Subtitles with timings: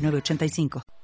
[0.00, 0.99] 985.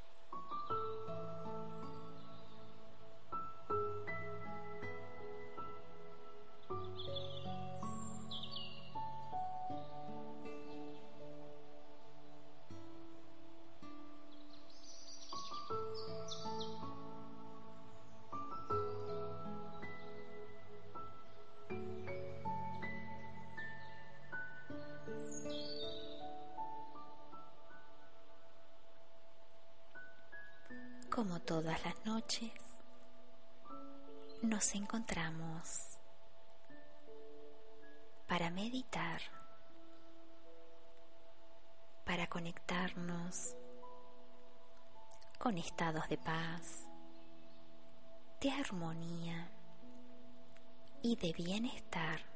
[31.46, 32.50] Todas las noches,
[34.42, 35.96] nos encontramos
[38.26, 39.20] para meditar,
[42.04, 43.54] para conectarnos
[45.38, 46.88] con estados de paz,
[48.40, 49.48] de armonía
[51.00, 52.35] y de bienestar.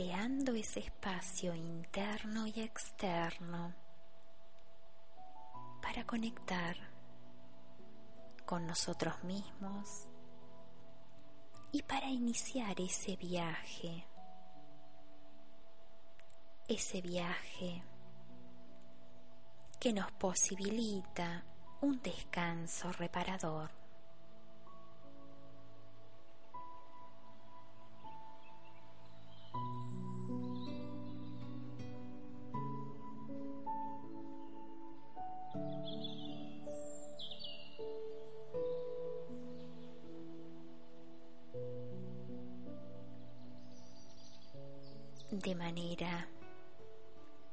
[0.00, 3.74] Creando ese espacio interno y externo
[5.82, 6.74] para conectar
[8.46, 10.08] con nosotros mismos
[11.70, 14.06] y para iniciar ese viaje,
[16.66, 17.82] ese viaje
[19.78, 21.44] que nos posibilita
[21.82, 23.79] un descanso reparador.
[45.40, 46.28] De manera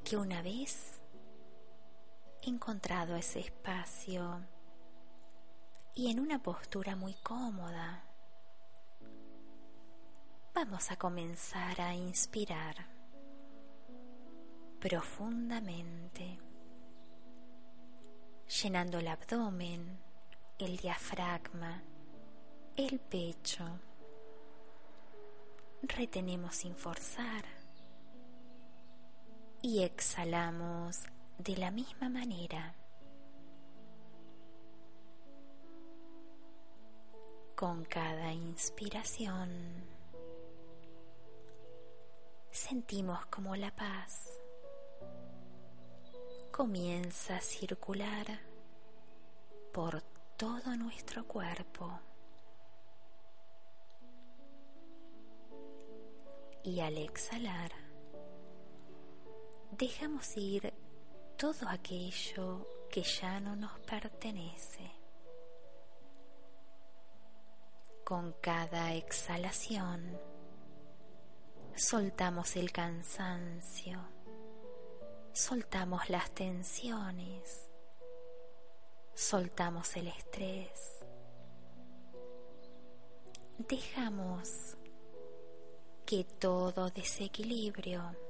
[0.04, 1.02] que una vez
[2.42, 4.42] encontrado ese espacio
[5.96, 8.04] y en una postura muy cómoda,
[10.54, 12.76] vamos a comenzar a inspirar
[14.80, 16.40] profundamente,
[18.62, 19.98] llenando el abdomen,
[20.60, 21.84] el diafragma,
[22.76, 23.66] el pecho.
[25.84, 27.57] Retenemos sin forzar
[29.62, 31.04] y exhalamos
[31.38, 32.76] de la misma manera.
[37.56, 39.50] Con cada inspiración
[42.52, 44.42] sentimos como la paz
[46.58, 48.26] comienza a circular
[49.72, 50.02] por
[50.38, 52.00] todo nuestro cuerpo.
[56.64, 57.72] Y al exhalar,
[59.72, 60.74] dejamos ir
[61.38, 64.92] todo aquello que ya no nos pertenece.
[68.04, 70.20] Con cada exhalación
[71.76, 74.00] soltamos el cansancio,
[75.34, 77.70] soltamos las tensiones,
[79.14, 81.06] soltamos el estrés,
[83.58, 84.78] dejamos
[86.06, 88.27] que todo desequilibrio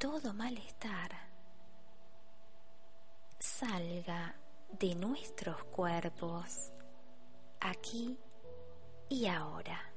[0.00, 1.10] todo malestar
[3.38, 4.34] salga
[4.78, 6.72] de nuestros cuerpos
[7.60, 8.18] aquí
[9.10, 9.89] y ahora.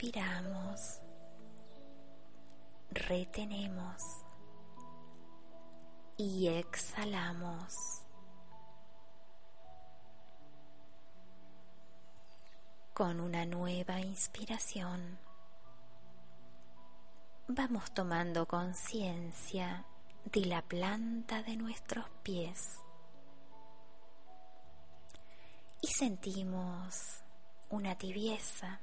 [0.00, 1.02] Inspiramos,
[2.90, 4.02] retenemos
[6.16, 7.74] y exhalamos.
[12.94, 15.18] Con una nueva inspiración,
[17.48, 19.84] vamos tomando conciencia
[20.24, 22.80] de la planta de nuestros pies
[25.82, 27.22] y sentimos
[27.68, 28.80] una tibieza,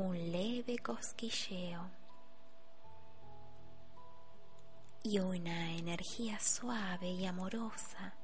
[0.00, 1.90] un leve cosquilleo
[5.02, 8.14] y una energía suave y amorosa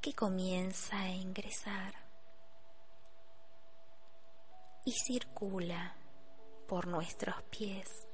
[0.00, 1.94] que comienza a ingresar
[4.84, 5.94] y circula
[6.66, 8.08] por nuestros pies,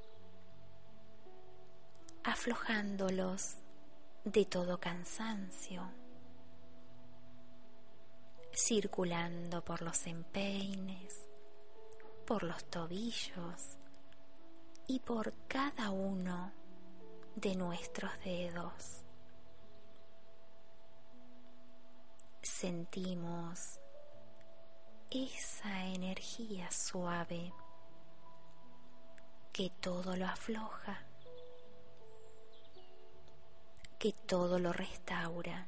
[2.23, 3.55] aflojándolos
[4.23, 5.91] de todo cansancio,
[8.53, 11.28] circulando por los empeines,
[12.29, 13.79] por los tobillos
[14.85, 16.53] y por cada uno
[17.35, 19.03] de nuestros dedos.
[22.43, 23.79] Sentimos
[25.09, 27.51] esa energía suave
[29.51, 31.01] que todo lo afloja,
[33.97, 35.67] que todo lo restaura.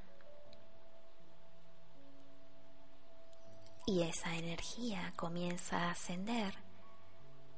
[3.86, 6.54] Y esa energía comienza a ascender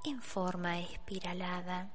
[0.05, 1.91] en forma espiralada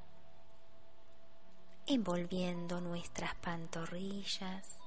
[1.91, 4.79] envolviendo nuestras pantorrillas,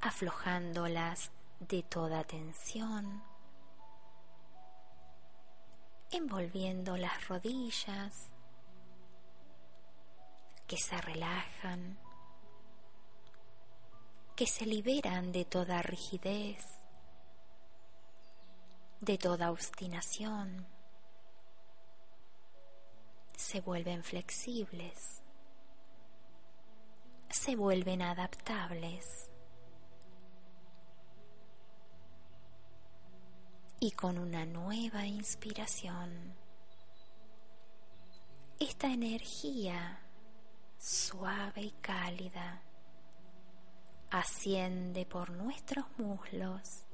[0.00, 1.30] aflojándolas
[1.60, 3.22] de toda tensión,
[6.10, 8.30] envolviendo las rodillas
[10.66, 11.98] que se relajan,
[14.36, 16.77] que se liberan de toda rigidez,
[19.00, 20.66] de toda obstinación.
[23.36, 25.22] Se vuelven flexibles,
[27.30, 29.30] se vuelven adaptables.
[33.80, 36.34] Y con una nueva inspiración,
[38.58, 40.00] esta energía
[40.78, 42.60] suave y cálida
[44.10, 46.87] asciende por nuestros muslos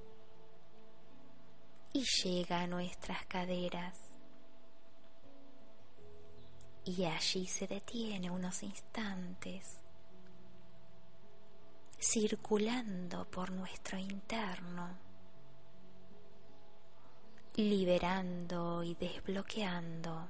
[1.94, 3.98] y llega a nuestras caderas.
[6.84, 9.80] Y allí se detiene unos instantes,
[11.98, 14.98] circulando por nuestro interno,
[17.54, 20.28] liberando y desbloqueando,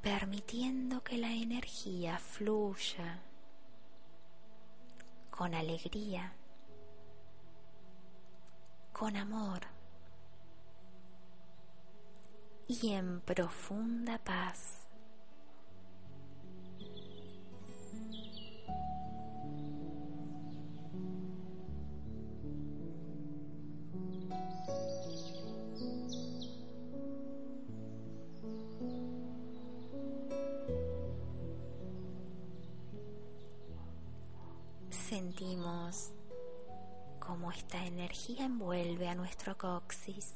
[0.00, 3.22] permitiendo que la energía fluya
[5.30, 6.34] con alegría,
[8.94, 9.60] con amor
[12.68, 14.86] y en profunda paz.
[34.90, 36.12] Sentimos
[37.26, 40.34] cómo esta energía envuelve a nuestro coxis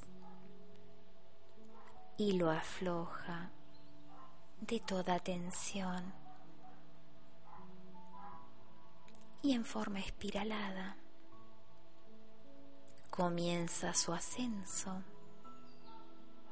[2.16, 3.50] y lo afloja
[4.60, 6.12] de toda tensión
[9.42, 10.96] y en forma espiralada
[13.10, 15.02] comienza su ascenso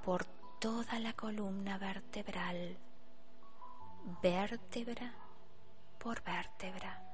[0.05, 0.25] por
[0.61, 2.77] toda la columna vertebral,
[4.23, 5.13] vértebra
[5.99, 7.06] por vértebra.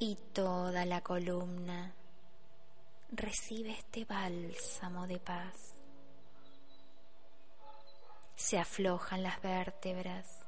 [0.00, 1.92] Y toda la columna.
[3.10, 5.74] Recibe este bálsamo de paz.
[8.36, 10.46] Se aflojan las vértebras,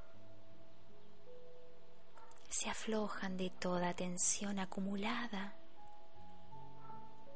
[2.48, 5.56] se aflojan de toda tensión acumulada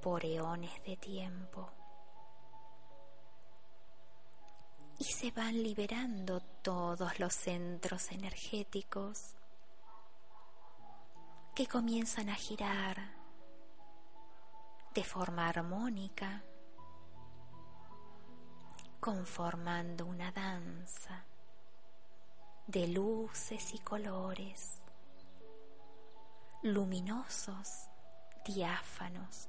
[0.01, 1.73] por eones de tiempo.
[5.01, 9.35] Y se van liberando todos los centros energéticos
[11.55, 12.97] que comienzan a girar
[14.93, 16.43] de forma armónica,
[18.99, 21.25] conformando una danza
[22.67, 24.81] de luces y colores,
[26.63, 27.89] luminosos,
[28.45, 29.49] diáfanos,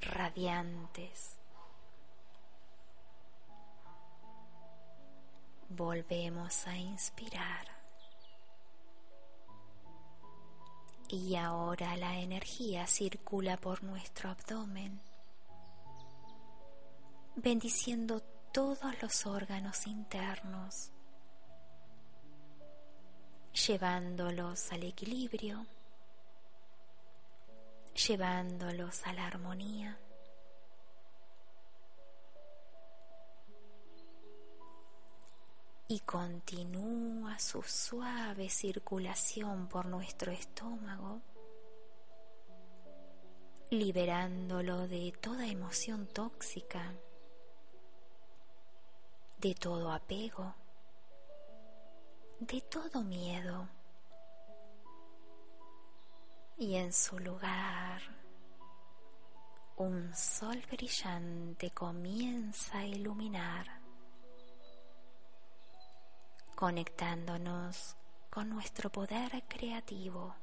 [0.00, 1.38] radiantes.
[5.68, 7.73] Volvemos a inspirar.
[11.08, 15.00] Y ahora la energía circula por nuestro abdomen,
[17.36, 18.20] bendiciendo
[18.52, 20.90] todos los órganos internos,
[23.66, 25.66] llevándolos al equilibrio,
[27.94, 29.98] llevándolos a la armonía,
[35.86, 41.20] y continúa su suave circulación por nuestro estómago,
[43.70, 46.94] liberándolo de toda emoción tóxica,
[49.38, 50.54] de todo apego,
[52.40, 53.68] de todo miedo.
[56.56, 58.00] Y en su lugar,
[59.76, 63.83] un sol brillante comienza a iluminar
[66.64, 67.94] conectándonos
[68.30, 70.34] con nuestro poder creativo.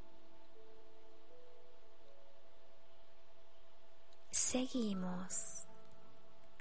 [4.29, 5.65] Seguimos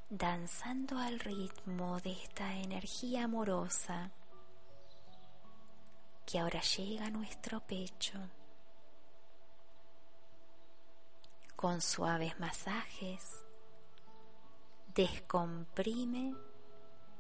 [0.08, 4.10] danzando al ritmo de esta energía amorosa
[6.24, 8.18] que ahora llega a nuestro pecho.
[11.54, 13.44] Con suaves masajes,
[14.94, 16.34] descomprime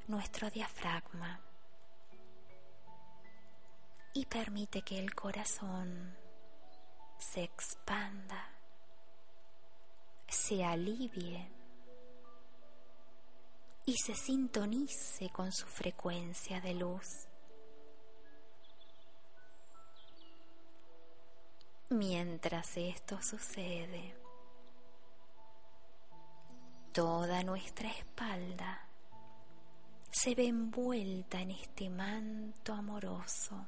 [0.08, 1.49] nuestro diafragma
[4.12, 6.16] y permite que el corazón
[7.18, 8.50] se expanda,
[10.26, 11.50] se alivie
[13.86, 17.28] y se sintonice con su frecuencia de luz.
[21.90, 24.16] Mientras esto sucede,
[26.92, 28.86] toda nuestra espalda
[30.10, 33.66] se ve envuelta en este manto amoroso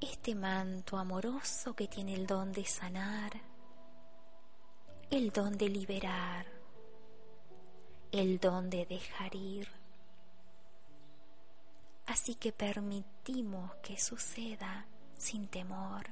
[0.00, 3.32] este manto amoroso que tiene el don de sanar,
[5.10, 6.46] el don de liberar,
[8.12, 9.68] el don de dejar ir.
[12.06, 14.86] Así que permitimos que suceda
[15.16, 16.06] sin temor,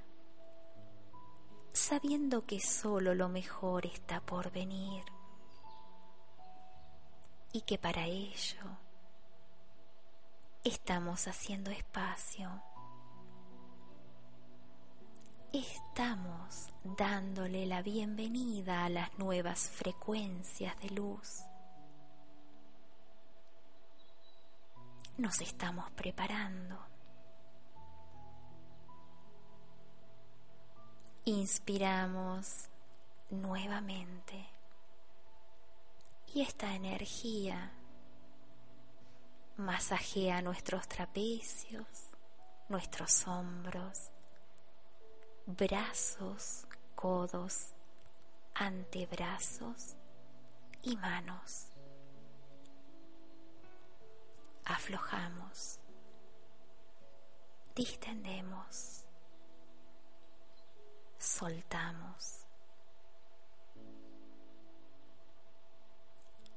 [1.72, 5.04] sabiendo que solo lo mejor está por venir
[7.52, 8.78] y que para ello
[10.64, 12.62] estamos haciendo espacio
[15.96, 21.44] estamos dándole la bienvenida a las nuevas frecuencias de luz.
[25.16, 26.76] Nos estamos preparando.
[31.26, 32.68] Inspiramos
[33.30, 34.48] nuevamente
[36.34, 37.70] y esta energía
[39.58, 41.86] masajea nuestros trapecios,
[42.68, 44.10] nuestros hombros,
[45.46, 47.74] brazos, codos,
[48.54, 49.96] antebrazos
[50.82, 51.68] y manos.
[54.64, 55.78] Aflojamos,
[57.74, 59.04] distendemos,
[61.18, 62.40] soltamos.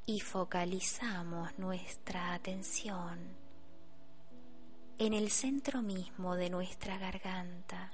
[0.10, 3.36] Y focalizamos nuestra atención
[4.98, 7.92] en el centro mismo de nuestra garganta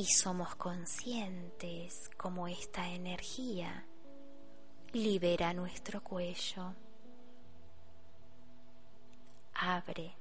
[0.00, 3.86] y somos conscientes como esta energía
[4.94, 6.74] libera nuestro cuello,
[9.52, 10.16] abre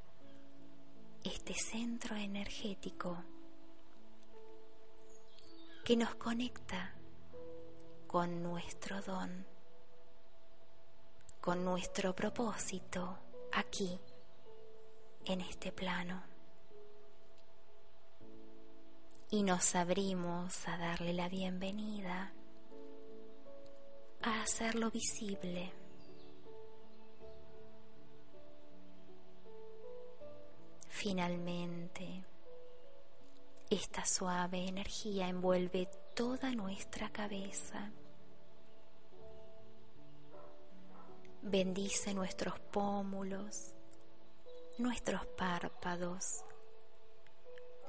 [1.24, 3.24] este centro energético
[5.86, 6.93] que nos conecta
[8.05, 9.48] con nuestro don,
[11.39, 13.17] con nuestro propósito
[13.53, 13.98] aquí,
[15.24, 16.21] en este plano
[19.31, 22.33] y nos abrimos a darle la bienvenida,
[24.21, 25.71] a hacerlo visible.
[30.88, 32.25] Finalmente,
[33.69, 37.91] esta suave energía envuelve toda nuestra cabeza.
[41.43, 43.75] Bendice nuestros pómulos,
[44.79, 46.43] nuestros párpados,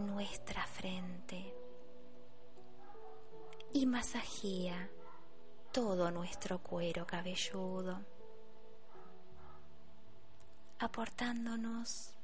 [0.01, 1.55] nuestra frente
[3.73, 4.91] y masajea
[5.73, 8.01] todo nuestro cuero cabelludo,
[10.79, 12.15] aportándonos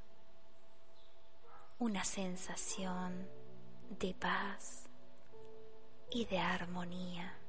[1.79, 3.29] una sensación
[3.91, 4.89] de paz
[6.11, 7.46] y de armonía.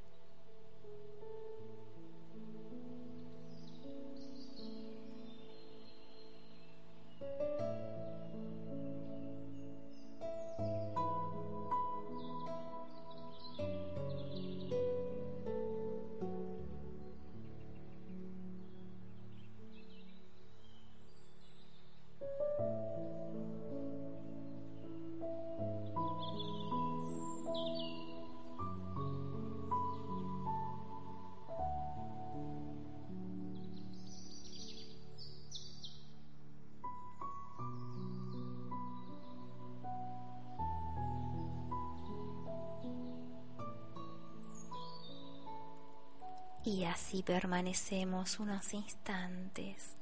[46.67, 49.95] Y así permanecemos unos instantes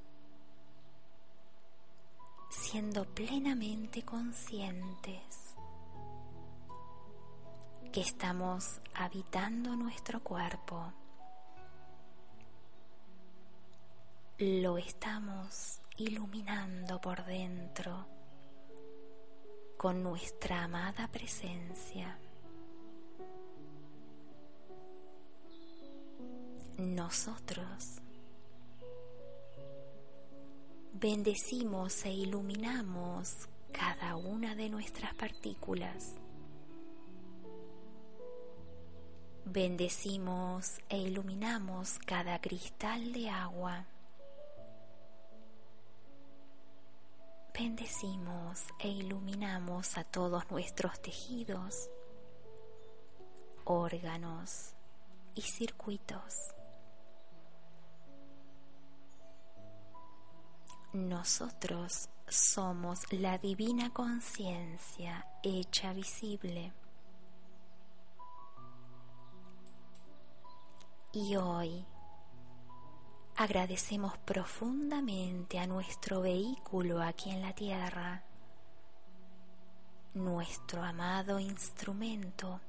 [2.50, 5.56] siendo plenamente conscientes
[7.94, 10.92] que estamos habitando nuestro cuerpo.
[14.40, 18.08] Lo estamos iluminando por dentro
[19.78, 22.18] con nuestra amada presencia.
[26.78, 28.02] Nosotros
[30.92, 36.16] bendecimos e iluminamos cada una de nuestras partículas.
[39.46, 43.86] Bendecimos e iluminamos cada cristal de agua.
[47.54, 51.90] Bendecimos e iluminamos a todos nuestros tejidos,
[53.64, 54.74] órganos
[55.36, 56.55] y circuitos.
[60.96, 66.72] Nosotros somos la divina conciencia hecha visible.
[71.12, 71.86] Y hoy
[73.36, 78.24] agradecemos profundamente a nuestro vehículo aquí en la tierra,
[80.14, 82.62] nuestro amado instrumento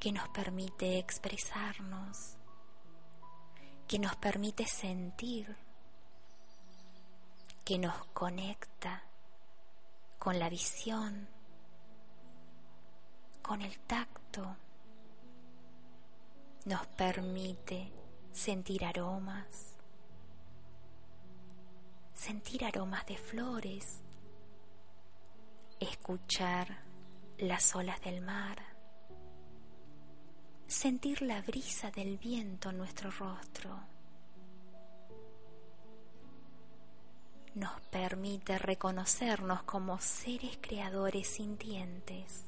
[0.00, 2.38] que nos permite expresarnos,
[3.86, 5.67] que nos permite sentir
[7.68, 9.04] que nos conecta
[10.18, 11.28] con la visión,
[13.42, 14.56] con el tacto,
[16.64, 17.92] nos permite
[18.32, 19.76] sentir aromas,
[22.14, 24.00] sentir aromas de flores,
[25.78, 26.84] escuchar
[27.36, 28.62] las olas del mar,
[30.66, 33.97] sentir la brisa del viento en nuestro rostro
[37.58, 42.44] nos permite reconocernos como seres creadores sintientes,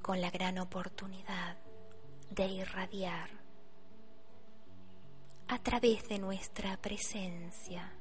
[0.00, 1.56] con la gran oportunidad
[2.30, 3.30] de irradiar
[5.48, 7.92] a través de nuestra presencia,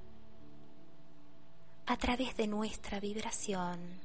[1.86, 3.99] a través de nuestra vibración,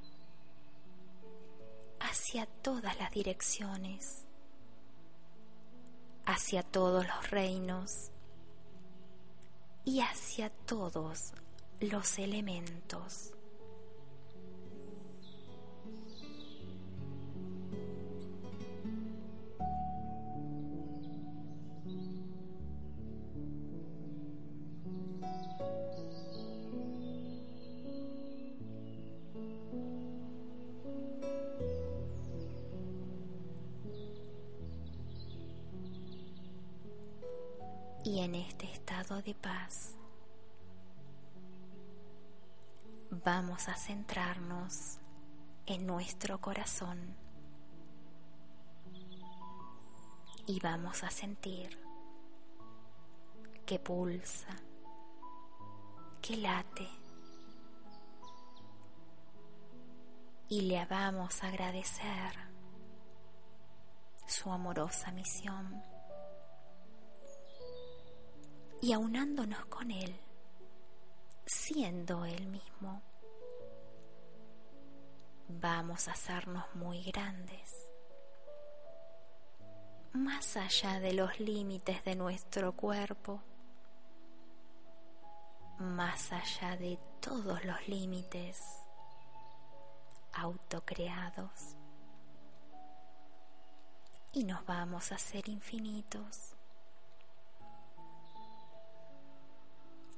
[2.01, 4.27] hacia todas las direcciones,
[6.25, 8.11] hacia todos los reinos,
[9.89, 11.33] y hacia todos
[11.81, 13.33] los elementos.
[43.89, 44.99] Centrarnos
[45.65, 47.17] en nuestro corazón.
[50.47, 51.71] Y vamos a sentir
[53.65, 54.55] que pulsa,
[56.21, 56.87] que late.
[60.51, 62.35] Y le vamos a agradecer
[64.27, 65.83] su amorosa misión.
[68.83, 70.15] Y aunándonos con Él,
[71.47, 73.08] siendo Él mismo,
[75.49, 77.89] vamos a hacernos muy grandes,
[80.13, 83.43] más allá de los límites de nuestro cuerpo,
[85.79, 88.63] más allá de todos los límites
[90.35, 91.77] autocreados.
[94.33, 96.55] Y nos vamos a hacer infinitos.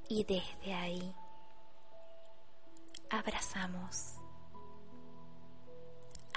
[0.09, 1.15] Y desde ahí
[3.09, 4.17] abrazamos,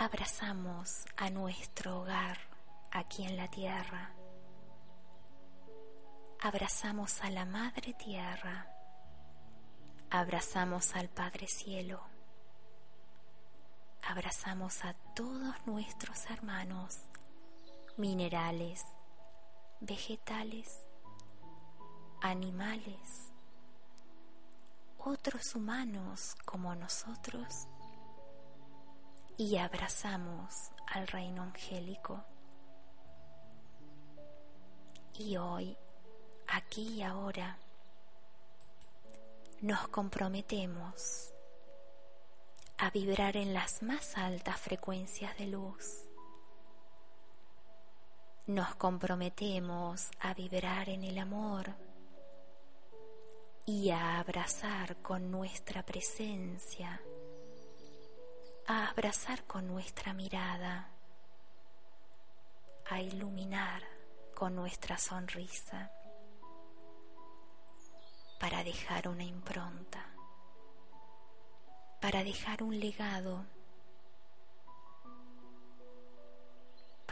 [0.03, 2.37] abrazamos a nuestro hogar
[2.91, 4.11] aquí en la tierra,
[6.41, 8.67] abrazamos a la Madre Tierra,
[10.09, 12.01] abrazamos al Padre Cielo,
[14.01, 16.99] abrazamos a todos nuestros hermanos
[17.95, 18.83] minerales,
[19.79, 20.81] vegetales,
[22.21, 23.31] animales,
[24.97, 27.67] otros humanos como nosotros
[29.37, 32.23] y abrazamos al reino angélico.
[35.15, 35.77] Y hoy,
[36.47, 37.57] aquí y ahora,
[39.61, 41.33] nos comprometemos
[42.77, 46.03] a vibrar en las más altas frecuencias de luz,
[48.45, 51.73] nos comprometemos a vibrar en el amor
[53.65, 57.01] y a abrazar con nuestra presencia,
[58.67, 60.89] a abrazar con nuestra mirada,
[62.89, 63.83] a iluminar
[64.35, 65.91] con nuestra sonrisa
[68.39, 70.05] para dejar una impronta,
[72.01, 73.45] para dejar un legado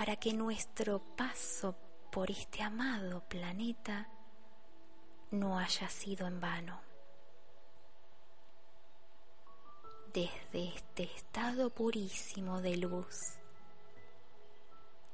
[0.01, 1.75] para que nuestro paso
[2.11, 4.07] por este amado planeta
[5.29, 6.90] no haya sido en vano.
[10.13, 13.37] Desde este estado purísimo de luz,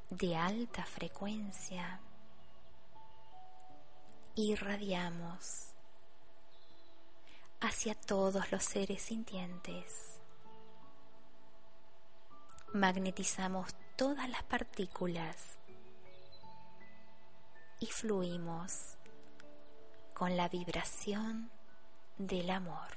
[0.09, 2.01] de alta frecuencia,
[4.33, 5.75] irradiamos
[7.61, 10.19] hacia todos los seres sintientes.
[12.73, 15.59] Magnetizamos todas las partículas
[17.79, 18.97] y fluimos
[20.15, 21.51] con la vibración
[22.17, 22.96] del amor.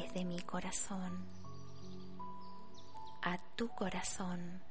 [0.00, 1.26] desde mi corazón
[3.22, 4.62] a tu corazón.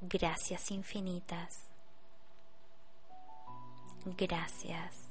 [0.00, 1.70] Gracias infinitas.
[4.04, 5.08] Gracias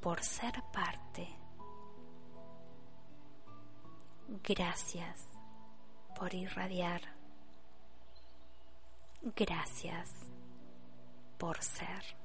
[0.00, 1.28] por ser parte.
[4.44, 5.26] Gracias
[6.16, 7.02] por irradiar.
[9.22, 10.10] Gracias
[11.38, 12.17] por ser.